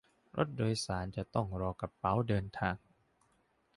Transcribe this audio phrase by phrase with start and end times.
[0.35, 2.75] รถโดยสารจะต้องรอกระเป๋าเดินทาง